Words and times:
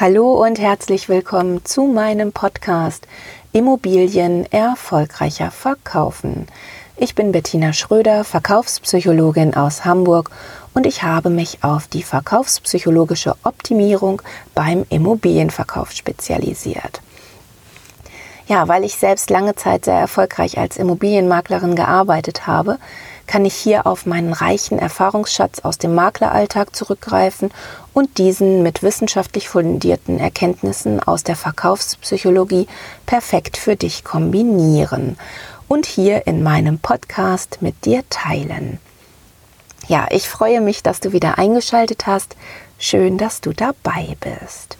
Hallo 0.00 0.44
und 0.44 0.60
herzlich 0.60 1.08
willkommen 1.08 1.64
zu 1.64 1.82
meinem 1.82 2.30
Podcast 2.30 3.08
Immobilien 3.50 4.46
erfolgreicher 4.52 5.50
verkaufen. 5.50 6.46
Ich 6.96 7.16
bin 7.16 7.32
Bettina 7.32 7.72
Schröder, 7.72 8.22
Verkaufspsychologin 8.22 9.54
aus 9.54 9.84
Hamburg 9.84 10.30
und 10.72 10.86
ich 10.86 11.02
habe 11.02 11.30
mich 11.30 11.64
auf 11.64 11.88
die 11.88 12.04
verkaufspsychologische 12.04 13.34
Optimierung 13.42 14.22
beim 14.54 14.86
Immobilienverkauf 14.88 15.90
spezialisiert. 15.90 17.00
Ja, 18.46 18.68
weil 18.68 18.84
ich 18.84 18.94
selbst 18.94 19.30
lange 19.30 19.56
Zeit 19.56 19.86
sehr 19.86 19.98
erfolgreich 19.98 20.58
als 20.58 20.76
Immobilienmaklerin 20.76 21.74
gearbeitet 21.74 22.46
habe, 22.46 22.78
kann 23.28 23.44
ich 23.44 23.54
hier 23.54 23.86
auf 23.86 24.06
meinen 24.06 24.32
reichen 24.32 24.80
Erfahrungsschatz 24.80 25.60
aus 25.60 25.78
dem 25.78 25.94
Makleralltag 25.94 26.74
zurückgreifen 26.74 27.52
und 27.92 28.18
diesen 28.18 28.64
mit 28.64 28.82
wissenschaftlich 28.82 29.48
fundierten 29.48 30.18
Erkenntnissen 30.18 31.00
aus 31.00 31.22
der 31.22 31.36
Verkaufspsychologie 31.36 32.66
perfekt 33.06 33.56
für 33.56 33.76
dich 33.76 34.02
kombinieren 34.02 35.16
und 35.68 35.86
hier 35.86 36.26
in 36.26 36.42
meinem 36.42 36.80
Podcast 36.80 37.58
mit 37.60 37.84
dir 37.84 38.02
teilen. 38.10 38.80
Ja, 39.86 40.06
ich 40.10 40.28
freue 40.28 40.60
mich, 40.60 40.82
dass 40.82 41.00
du 41.00 41.12
wieder 41.12 41.38
eingeschaltet 41.38 42.06
hast. 42.06 42.36
Schön, 42.78 43.18
dass 43.18 43.40
du 43.40 43.52
dabei 43.52 44.16
bist. 44.20 44.76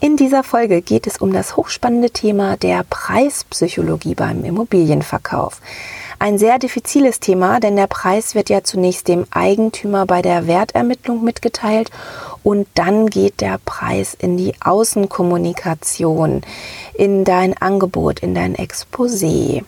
In 0.00 0.16
dieser 0.16 0.44
Folge 0.44 0.82
geht 0.82 1.06
es 1.06 1.18
um 1.18 1.32
das 1.32 1.56
hochspannende 1.56 2.10
Thema 2.10 2.56
der 2.56 2.84
Preispsychologie 2.88 4.14
beim 4.14 4.44
Immobilienverkauf. 4.44 5.60
Ein 6.20 6.36
sehr 6.36 6.58
diffiziles 6.58 7.20
Thema, 7.20 7.60
denn 7.60 7.76
der 7.76 7.86
Preis 7.86 8.34
wird 8.34 8.50
ja 8.50 8.64
zunächst 8.64 9.06
dem 9.06 9.26
Eigentümer 9.30 10.04
bei 10.04 10.20
der 10.20 10.48
Wertermittlung 10.48 11.22
mitgeteilt 11.22 11.92
und 12.42 12.66
dann 12.74 13.08
geht 13.08 13.40
der 13.40 13.60
Preis 13.64 14.14
in 14.14 14.36
die 14.36 14.54
Außenkommunikation, 14.60 16.42
in 16.94 17.24
dein 17.24 17.56
Angebot, 17.56 18.18
in 18.18 18.34
dein 18.34 18.56
Exposé. 18.56 19.62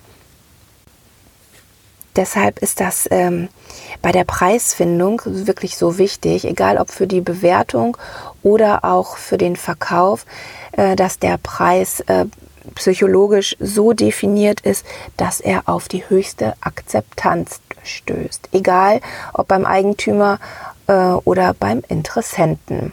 Deshalb 2.16 2.58
ist 2.58 2.80
das 2.80 3.06
ähm, 3.12 3.48
bei 4.02 4.10
der 4.10 4.24
Preisfindung 4.24 5.22
wirklich 5.24 5.76
so 5.76 5.98
wichtig, 5.98 6.44
egal 6.44 6.78
ob 6.78 6.90
für 6.90 7.06
die 7.06 7.20
Bewertung 7.20 7.96
oder 8.42 8.84
auch 8.84 9.16
für 9.16 9.38
den 9.38 9.54
Verkauf, 9.54 10.26
äh, 10.72 10.96
dass 10.96 11.20
der 11.20 11.38
Preis 11.38 12.00
äh, 12.00 12.24
psychologisch 12.74 13.56
so 13.60 13.92
definiert 13.92 14.60
ist, 14.60 14.84
dass 15.16 15.40
er 15.40 15.68
auf 15.68 15.88
die 15.88 16.08
höchste 16.08 16.54
Akzeptanz 16.60 17.60
stößt. 17.82 18.48
Egal 18.52 19.00
ob 19.32 19.48
beim 19.48 19.64
Eigentümer 19.64 20.38
äh, 20.86 20.92
oder 20.92 21.54
beim 21.54 21.82
Interessenten. 21.88 22.92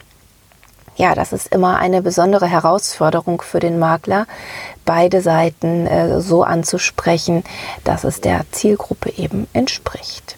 Ja, 0.96 1.14
das 1.14 1.32
ist 1.32 1.46
immer 1.54 1.78
eine 1.78 2.02
besondere 2.02 2.48
Herausforderung 2.48 3.40
für 3.40 3.60
den 3.60 3.78
Makler, 3.78 4.26
beide 4.84 5.22
Seiten 5.22 5.86
äh, 5.86 6.20
so 6.20 6.42
anzusprechen, 6.42 7.44
dass 7.84 8.02
es 8.02 8.20
der 8.20 8.44
Zielgruppe 8.50 9.10
eben 9.10 9.46
entspricht. 9.52 10.36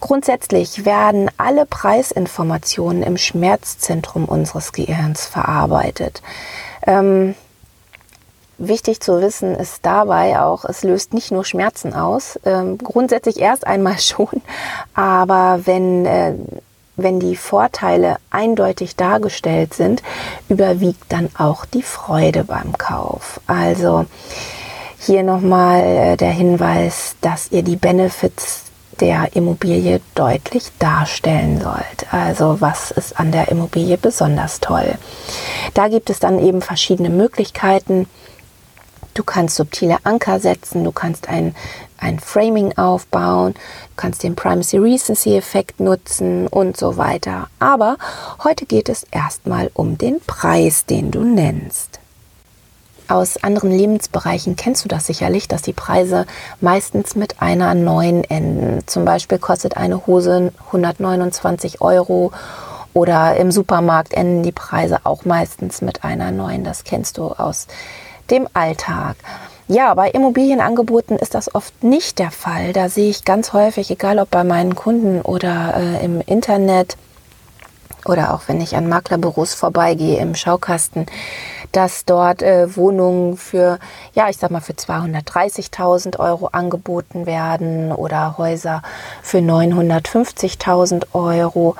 Grundsätzlich 0.00 0.84
werden 0.86 1.30
alle 1.36 1.66
Preisinformationen 1.66 3.02
im 3.02 3.18
Schmerzzentrum 3.18 4.24
unseres 4.24 4.72
Gehirns 4.72 5.26
verarbeitet. 5.26 6.22
Ähm, 6.86 7.34
Wichtig 8.58 9.00
zu 9.00 9.20
wissen 9.20 9.54
ist 9.54 9.86
dabei 9.86 10.40
auch, 10.40 10.64
es 10.64 10.82
löst 10.82 11.14
nicht 11.14 11.30
nur 11.30 11.44
Schmerzen 11.44 11.94
aus, 11.94 12.40
ähm, 12.44 12.76
grundsätzlich 12.76 13.38
erst 13.38 13.64
einmal 13.64 13.98
schon, 14.00 14.42
aber 14.94 15.60
wenn, 15.64 16.04
äh, 16.04 16.34
wenn 16.96 17.20
die 17.20 17.36
Vorteile 17.36 18.16
eindeutig 18.30 18.96
dargestellt 18.96 19.74
sind, 19.74 20.02
überwiegt 20.48 21.04
dann 21.10 21.28
auch 21.38 21.64
die 21.66 21.82
Freude 21.82 22.42
beim 22.42 22.76
Kauf. 22.76 23.40
Also 23.46 24.06
hier 24.98 25.22
nochmal 25.22 25.80
äh, 25.80 26.16
der 26.16 26.32
Hinweis, 26.32 27.14
dass 27.20 27.52
ihr 27.52 27.62
die 27.62 27.76
Benefits 27.76 28.64
der 28.98 29.36
Immobilie 29.36 30.00
deutlich 30.16 30.64
darstellen 30.80 31.60
sollt. 31.60 32.12
Also 32.12 32.60
was 32.60 32.90
ist 32.90 33.20
an 33.20 33.30
der 33.30 33.48
Immobilie 33.52 33.96
besonders 33.96 34.58
toll? 34.58 34.96
Da 35.74 35.86
gibt 35.86 36.10
es 36.10 36.18
dann 36.18 36.40
eben 36.40 36.60
verschiedene 36.60 37.10
Möglichkeiten 37.10 38.08
Du 39.18 39.24
kannst 39.24 39.56
subtile 39.56 39.96
Anker 40.04 40.38
setzen, 40.38 40.84
du 40.84 40.92
kannst 40.92 41.28
ein, 41.28 41.52
ein 41.98 42.20
Framing 42.20 42.78
aufbauen, 42.78 43.54
du 43.54 43.96
kannst 43.96 44.22
den 44.22 44.36
Primacy 44.36 44.78
Recency 44.78 45.36
Effekt 45.36 45.80
nutzen 45.80 46.46
und 46.46 46.76
so 46.76 46.96
weiter. 46.96 47.48
Aber 47.58 47.96
heute 48.44 48.64
geht 48.64 48.88
es 48.88 49.04
erstmal 49.10 49.72
um 49.74 49.98
den 49.98 50.20
Preis, 50.20 50.86
den 50.86 51.10
du 51.10 51.24
nennst. 51.24 51.98
Aus 53.08 53.42
anderen 53.42 53.72
Lebensbereichen 53.72 54.54
kennst 54.54 54.84
du 54.84 54.88
das 54.88 55.06
sicherlich, 55.06 55.48
dass 55.48 55.62
die 55.62 55.72
Preise 55.72 56.24
meistens 56.60 57.16
mit 57.16 57.42
einer 57.42 57.74
neuen 57.74 58.22
enden. 58.22 58.86
Zum 58.86 59.04
Beispiel 59.04 59.38
kostet 59.38 59.76
eine 59.76 60.06
Hose 60.06 60.52
129 60.66 61.80
Euro 61.80 62.30
oder 62.94 63.34
im 63.34 63.50
Supermarkt 63.50 64.14
enden 64.14 64.44
die 64.44 64.52
Preise 64.52 65.00
auch 65.02 65.24
meistens 65.24 65.82
mit 65.82 66.04
einer 66.04 66.30
neuen. 66.30 66.62
Das 66.62 66.84
kennst 66.84 67.18
du 67.18 67.32
aus 67.32 67.66
dem 68.30 68.48
Alltag. 68.52 69.16
Ja, 69.70 69.92
bei 69.92 70.10
Immobilienangeboten 70.10 71.18
ist 71.18 71.34
das 71.34 71.54
oft 71.54 71.84
nicht 71.84 72.18
der 72.18 72.30
Fall. 72.30 72.72
Da 72.72 72.88
sehe 72.88 73.10
ich 73.10 73.24
ganz 73.24 73.52
häufig, 73.52 73.90
egal 73.90 74.18
ob 74.18 74.30
bei 74.30 74.42
meinen 74.42 74.74
Kunden 74.74 75.20
oder 75.20 75.74
äh, 75.76 76.04
im 76.04 76.22
Internet 76.22 76.96
oder 78.06 78.32
auch 78.32 78.42
wenn 78.46 78.60
ich 78.60 78.76
an 78.76 78.88
Maklerbüros 78.88 79.54
vorbeigehe 79.54 80.18
im 80.18 80.34
Schaukasten, 80.34 81.06
dass 81.72 82.04
dort 82.06 82.42
äh, 82.42 82.74
Wohnungen 82.76 83.36
für, 83.36 83.78
ja, 84.14 84.28
ich 84.28 84.38
sag 84.38 84.50
mal, 84.50 84.60
für 84.60 84.72
230.000 84.72 86.18
Euro 86.18 86.46
angeboten 86.46 87.26
werden 87.26 87.92
oder 87.92 88.38
Häuser 88.38 88.82
für 89.22 89.38
950.000 89.38 91.08
Euro. 91.12 91.76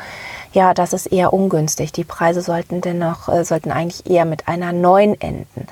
Ja, 0.53 0.75
das 0.75 0.93
ist 0.93 1.07
eher 1.07 1.33
ungünstig. 1.33 1.93
Die 1.93 2.05
Preise 2.05 2.43
sollten 2.43 2.81
dennoch, 2.81 3.29
äh, 3.29 3.45
sollten 3.45 3.71
eigentlich 3.71 4.11
eher 4.11 4.27
mit 4.27 4.47
einer 4.49 4.73
9 4.73 5.19
enden. 5.21 5.67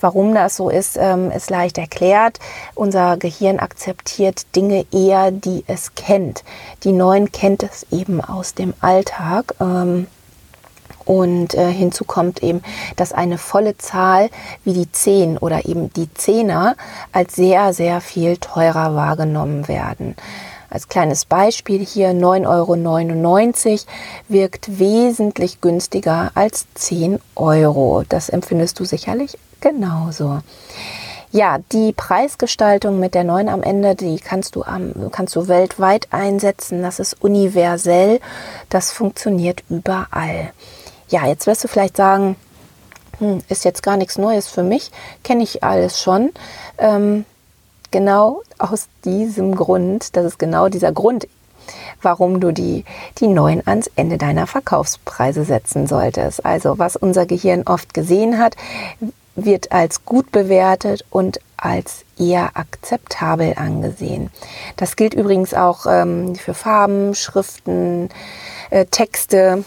Warum 0.00 0.34
das 0.34 0.56
so 0.56 0.70
ist, 0.70 0.96
ähm, 0.98 1.30
ist 1.30 1.50
leicht 1.50 1.78
erklärt. 1.78 2.38
Unser 2.74 3.16
Gehirn 3.16 3.58
akzeptiert 3.58 4.54
Dinge 4.56 4.86
eher, 4.92 5.30
die 5.30 5.64
es 5.66 5.94
kennt. 5.94 6.44
Die 6.84 6.92
Neuen 6.92 7.32
kennt 7.32 7.62
es 7.62 7.86
eben 7.90 8.20
aus 8.20 8.54
dem 8.54 8.74
Alltag. 8.80 9.54
Ähm, 9.60 10.06
und 11.04 11.54
äh, 11.54 11.72
hinzu 11.72 12.04
kommt 12.04 12.42
eben, 12.42 12.62
dass 12.96 13.12
eine 13.12 13.36
volle 13.38 13.76
Zahl 13.78 14.30
wie 14.64 14.74
die 14.74 14.92
10 14.92 15.38
oder 15.38 15.64
eben 15.64 15.92
die 15.92 16.12
Zehner 16.14 16.76
als 17.10 17.34
sehr, 17.34 17.72
sehr 17.72 18.00
viel 18.00 18.36
teurer 18.36 18.94
wahrgenommen 18.94 19.66
werden. 19.66 20.14
Als 20.70 20.88
kleines 20.88 21.24
Beispiel 21.24 21.84
hier 21.84 22.12
9,99 22.12 23.70
Euro 23.70 23.78
wirkt 24.28 24.78
wesentlich 24.78 25.60
günstiger 25.60 26.30
als 26.34 26.66
10 26.74 27.18
Euro. 27.34 28.04
Das 28.08 28.28
empfindest 28.28 28.78
du 28.78 28.84
sicherlich 28.84 29.36
genauso. 29.60 30.40
Ja, 31.32 31.58
die 31.72 31.92
Preisgestaltung 31.92 32.98
mit 32.98 33.14
der 33.14 33.24
9 33.24 33.48
am 33.48 33.62
Ende, 33.62 33.94
die 33.94 34.18
kannst 34.18 34.56
du, 34.56 34.62
am, 34.62 35.10
kannst 35.12 35.36
du 35.36 35.48
weltweit 35.48 36.08
einsetzen. 36.12 36.82
Das 36.82 36.98
ist 36.98 37.22
universell. 37.22 38.20
Das 38.68 38.92
funktioniert 38.92 39.62
überall. 39.68 40.52
Ja, 41.08 41.26
jetzt 41.26 41.46
wirst 41.46 41.64
du 41.64 41.68
vielleicht 41.68 41.96
sagen, 41.96 42.36
hm, 43.18 43.42
ist 43.48 43.64
jetzt 43.64 43.82
gar 43.82 43.96
nichts 43.96 44.18
Neues 44.18 44.48
für 44.48 44.62
mich, 44.62 44.90
kenne 45.22 45.42
ich 45.42 45.62
alles 45.62 46.00
schon. 46.00 46.30
Ähm, 46.78 47.24
genau 47.90 48.42
aus 48.58 48.88
diesem 49.04 49.54
Grund, 49.54 50.16
das 50.16 50.24
ist 50.24 50.38
genau 50.38 50.68
dieser 50.68 50.92
Grund, 50.92 51.26
warum 52.02 52.40
du 52.40 52.52
die, 52.52 52.84
die 53.18 53.28
9 53.28 53.62
ans 53.66 53.90
Ende 53.96 54.18
deiner 54.18 54.46
Verkaufspreise 54.46 55.44
setzen 55.44 55.86
solltest. 55.86 56.44
Also 56.44 56.78
was 56.78 56.96
unser 56.96 57.26
Gehirn 57.26 57.62
oft 57.64 57.94
gesehen 57.94 58.38
hat, 58.38 58.56
wird 59.34 59.72
als 59.72 60.04
gut 60.04 60.32
bewertet 60.32 61.04
und 61.10 61.40
als 61.56 62.04
eher 62.18 62.50
akzeptabel 62.54 63.54
angesehen. 63.56 64.30
Das 64.76 64.96
gilt 64.96 65.14
übrigens 65.14 65.54
auch 65.54 65.86
ähm, 65.86 66.34
für 66.34 66.54
Farben, 66.54 67.14
Schriften, 67.14 68.08
äh, 68.70 68.86
Texte. 68.86 69.64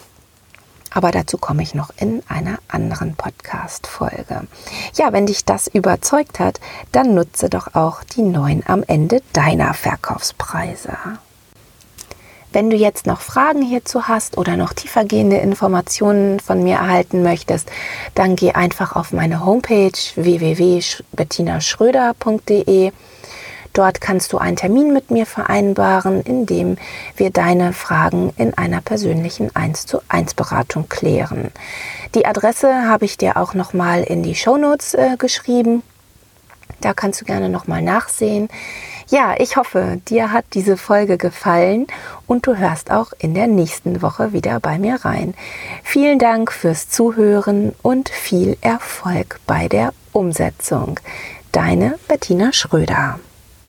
Aber 0.93 1.11
dazu 1.11 1.37
komme 1.37 1.63
ich 1.63 1.73
noch 1.73 1.89
in 1.97 2.21
einer 2.27 2.59
anderen 2.67 3.15
Podcast-Folge. 3.15 4.47
Ja, 4.95 5.11
wenn 5.11 5.25
dich 5.25 5.43
das 5.43 5.67
überzeugt 5.67 6.39
hat, 6.39 6.59
dann 6.91 7.15
nutze 7.15 7.49
doch 7.49 7.73
auch 7.73 8.03
die 8.03 8.21
neuen 8.21 8.63
am 8.67 8.83
Ende 8.83 9.21
deiner 9.33 9.73
Verkaufspreise. 9.73 10.95
Wenn 12.53 12.69
du 12.69 12.77
jetzt 12.77 13.05
noch 13.07 13.19
Fragen 13.21 13.63
hierzu 13.63 14.07
hast 14.07 14.37
oder 14.37 14.55
noch 14.57 14.73
tiefergehende 14.73 15.37
Informationen 15.37 16.39
von 16.39 16.61
mir 16.61 16.75
erhalten 16.75 17.23
möchtest, 17.23 17.67
dann 18.13 18.35
geh 18.35 18.51
einfach 18.51 18.95
auf 18.95 19.11
meine 19.11 19.43
Homepage 19.43 19.97
www.bettinaschröder.de. 20.15 22.91
Dort 23.73 24.01
kannst 24.01 24.31
du 24.31 24.37
einen 24.37 24.55
Termin 24.55 24.93
mit 24.93 25.09
mir 25.09 25.25
vereinbaren, 25.25 26.21
in 26.21 26.45
dem 26.45 26.77
wir 27.17 27.31
deine 27.31 27.73
Fragen 27.73 28.31
in 28.37 28.55
einer 28.55 28.81
persönlichen 28.81 29.55
1 29.55 29.87
zu 29.87 29.99
1 30.07 30.35
Beratung 30.35 30.87
klären. 30.89 31.51
Die 32.13 32.27
Adresse 32.27 32.87
habe 32.87 33.05
ich 33.05 33.17
dir 33.17 33.37
auch 33.37 33.55
nochmal 33.55 34.03
in 34.03 34.21
die 34.21 34.35
Shownotes 34.35 34.93
äh, 34.93 35.17
geschrieben. 35.17 35.81
Da 36.81 36.93
kannst 36.93 37.21
du 37.21 37.25
gerne 37.25 37.49
nochmal 37.49 37.81
nachsehen. 37.81 38.47
Ja, 39.07 39.35
ich 39.37 39.57
hoffe, 39.57 39.99
dir 40.07 40.31
hat 40.31 40.45
diese 40.53 40.77
Folge 40.77 41.17
gefallen 41.17 41.87
und 42.27 42.45
du 42.45 42.55
hörst 42.57 42.91
auch 42.91 43.11
in 43.17 43.33
der 43.33 43.47
nächsten 43.47 44.01
Woche 44.01 44.33
wieder 44.33 44.59
bei 44.59 44.77
mir 44.77 45.03
rein. 45.03 45.33
Vielen 45.83 46.19
Dank 46.19 46.51
fürs 46.51 46.89
Zuhören 46.89 47.73
und 47.81 48.09
viel 48.09 48.57
Erfolg 48.61 49.39
bei 49.47 49.67
der 49.67 49.93
Umsetzung. 50.11 50.99
Deine 51.51 51.97
Bettina 52.07 52.53
Schröder. 52.53 53.19